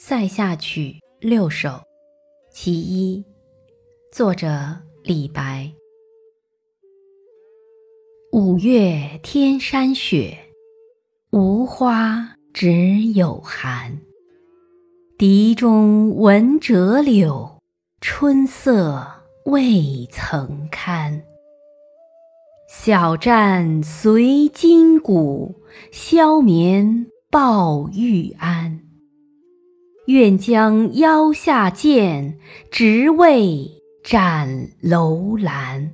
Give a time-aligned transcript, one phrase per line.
[0.00, 1.82] 塞下曲六首，
[2.52, 3.24] 其一，
[4.12, 4.48] 作者
[5.02, 5.72] 李白。
[8.30, 10.38] 五月天山雪，
[11.32, 13.98] 无花只有寒。
[15.18, 17.60] 笛中闻折柳，
[18.00, 19.04] 春色
[19.46, 21.24] 未曾堪。
[22.70, 25.60] 小战随金鼓，
[25.90, 28.84] 消眠抱玉鞍。
[30.08, 32.38] 愿将腰下剑，
[32.70, 33.70] 直为
[34.02, 35.92] 斩楼兰。